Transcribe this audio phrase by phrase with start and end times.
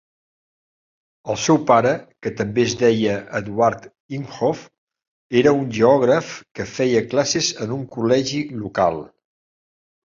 [1.33, 1.91] El seu pare,
[2.25, 3.87] que també es deia Eduard
[4.19, 4.65] Imhof,
[5.43, 9.01] era un geògraf que feia classes en un col·legi local.